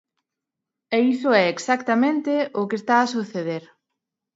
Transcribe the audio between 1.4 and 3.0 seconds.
é exactamente o que está